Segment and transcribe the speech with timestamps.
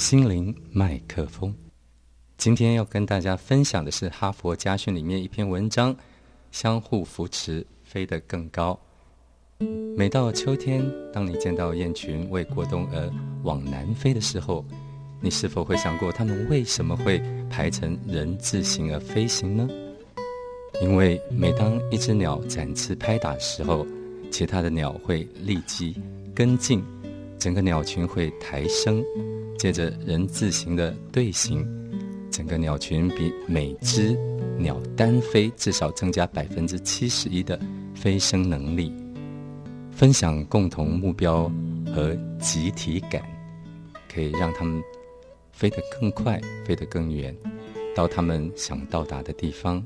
[0.00, 1.54] 心灵麦克风。
[2.38, 5.94] 今天要跟大家分享的是《哈佛家训》里面一篇文章：
[6.50, 8.76] 相互扶持，飞得更高。
[9.94, 10.82] 每到秋天，
[11.12, 14.64] 当你见到雁群为过冬而往南飞的时候，
[15.20, 19.68] 你是否会想过，它们为什么会排成人字形而飞行呢？
[20.80, 23.86] 因为每当一只鸟展翅拍打的时候，
[24.30, 25.94] 其他的鸟会立即
[26.34, 26.82] 跟进，
[27.40, 29.02] 整个鸟群会抬升，
[29.56, 31.66] 接着人字形的队形，
[32.30, 34.14] 整个鸟群比每只
[34.58, 37.58] 鸟单飞至少增加百分之七十一的
[37.94, 38.92] 飞升能力。
[39.90, 41.50] 分享共同目标
[41.94, 43.22] 和集体感，
[44.12, 44.82] 可以让他们
[45.50, 47.34] 飞得更快，飞得更远，
[47.94, 49.82] 到他们想到达的地方。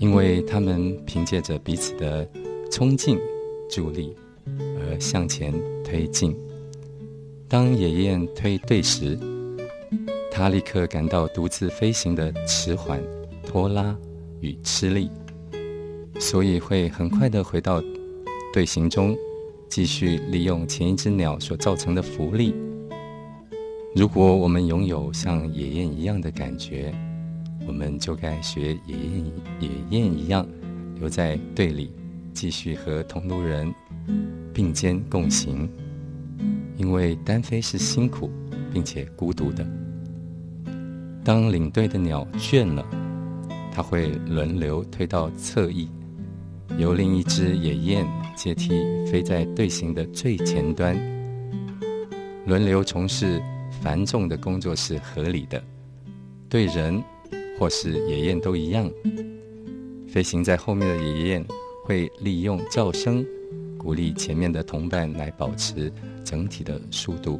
[0.00, 2.28] 因为他们凭借着彼此的
[2.68, 3.16] 冲劲
[3.70, 4.12] 助力
[4.46, 5.52] 而向前
[5.84, 6.36] 推进。
[7.48, 9.18] 当野雁推队时，
[10.30, 13.00] 他立刻感到独自飞行的迟缓、
[13.46, 13.96] 拖拉
[14.40, 15.10] 与吃力，
[16.18, 17.82] 所以会很快的回到。
[18.52, 19.16] 队形中，
[19.68, 22.54] 继续利用前一只鸟所造成的浮力。
[23.96, 26.94] 如果我们拥有像野雁一样的感觉，
[27.66, 30.46] 我们就该学野雁野雁一样，
[31.00, 31.90] 留在队里，
[32.32, 33.74] 继续和同路人
[34.52, 35.68] 并肩共行。
[36.76, 38.30] 因为单飞是辛苦
[38.72, 39.64] 并且孤独的。
[41.22, 42.84] 当领队的鸟倦了，
[43.72, 45.88] 它会轮流推到侧翼。
[46.76, 48.70] 由另一只野雁接替
[49.06, 50.96] 飞在队形的最前端，
[52.46, 53.40] 轮流从事
[53.80, 55.62] 繁重的工作是合理的。
[56.48, 57.00] 对人
[57.58, 58.90] 或是野雁都一样。
[60.08, 61.46] 飞行在后面的野雁
[61.84, 63.24] 会利用叫声
[63.84, 65.92] 鼓励前面的同伴来保持
[66.24, 67.38] 整体的速度。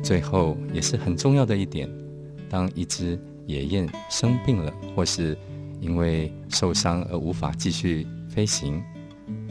[0.00, 1.90] 最后也是很重要的一点，
[2.48, 5.36] 当一只野雁生病了或是
[5.80, 8.80] 因为受伤而无法继续飞行，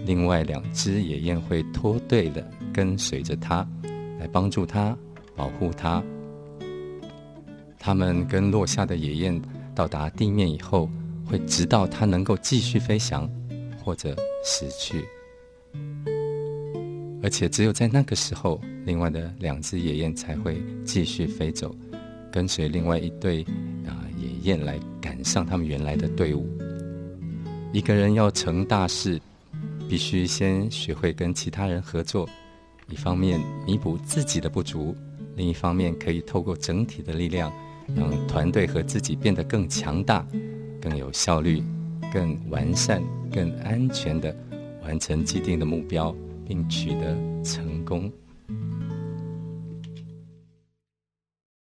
[0.05, 3.67] 另外两只野雁会脱队的跟随着它，
[4.19, 4.97] 来帮助它、
[5.35, 6.01] 保护它。
[7.77, 9.41] 它们跟落下的野雁
[9.75, 10.89] 到达地面以后，
[11.25, 13.29] 会直到它能够继续飞翔
[13.83, 14.15] 或者
[14.45, 15.03] 死去。
[17.23, 21.73] 而且只有在那个时候，另外的两只野雁才会继续飞走，
[22.29, 23.43] 跟随另外一对
[23.87, 26.45] 啊野雁来赶上他们原来的队伍。
[27.71, 29.19] 一个人要成大事，
[29.87, 32.29] 必须先学会跟其他人合作，
[32.89, 34.93] 一方面弥补自己的不足，
[35.37, 37.51] 另一方面可以透过整体的力量，
[37.95, 40.27] 让团队和自己变得更强大、
[40.81, 41.63] 更有效率、
[42.11, 43.01] 更完善、
[43.31, 44.35] 更安全的
[44.83, 46.13] 完成既定的目标，
[46.45, 48.11] 并取得成功。